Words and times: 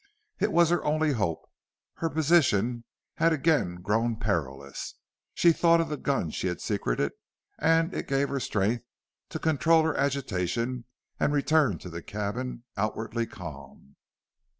It 0.39 0.51
was 0.51 0.71
her 0.71 0.83
only 0.83 1.11
hope. 1.11 1.47
Her 1.97 2.09
position 2.09 2.85
had 3.17 3.31
again 3.33 3.83
grown 3.83 4.15
perilous. 4.15 4.95
She 5.35 5.51
thought 5.51 5.79
of 5.79 5.89
the 5.89 5.97
gun 5.97 6.31
she 6.31 6.47
had 6.47 6.59
secreted, 6.59 7.11
and 7.59 7.93
it 7.93 8.07
gave 8.07 8.29
her 8.29 8.39
strength 8.39 8.83
to 9.29 9.37
control 9.37 9.83
her 9.83 9.95
agitation 9.95 10.85
and 11.19 11.29
to 11.29 11.35
return 11.35 11.77
to 11.77 11.89
the 11.91 12.01
cabin 12.01 12.63
outwardly 12.75 13.27
calm. 13.27 13.95